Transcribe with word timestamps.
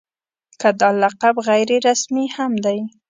که 0.61 0.69
دا 0.79 0.89
لقب 1.01 1.35
غیر 1.49 1.69
رسمي 1.87 2.25
هم 2.35 2.51
دی. 2.65 2.79